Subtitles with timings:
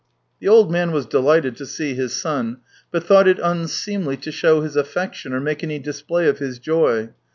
[0.39, 2.57] The old man was delighted to see his son,
[2.89, 7.09] but thought it unseemly to show his affection or make any display of his joy.